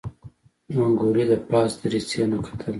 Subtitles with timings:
[0.75, 2.69] منګلي د پاس دريڅې نه کتل.